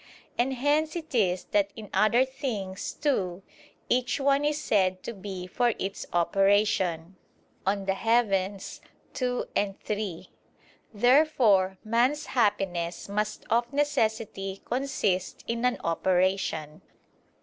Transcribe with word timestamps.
And 0.35 0.55
hence 0.55 0.95
it 0.95 1.13
is 1.13 1.43
that 1.51 1.69
in 1.75 1.87
other 1.93 2.25
things, 2.25 2.93
too, 2.93 3.43
each 3.87 4.19
one 4.19 4.43
is 4.43 4.59
said 4.59 5.03
to 5.03 5.13
be 5.13 5.45
"for 5.45 5.75
its 5.77 6.07
operation" 6.11 7.17
(De 7.67 7.95
Coel 8.03 8.59
ii, 9.21 9.75
3). 9.85 10.29
Therefore 10.91 11.77
man's 11.83 12.25
happiness 12.25 13.07
must 13.07 13.45
of 13.51 13.71
necessity 13.71 14.63
consist 14.67 15.43
in 15.47 15.63
an 15.65 15.77
operation. 15.83 16.81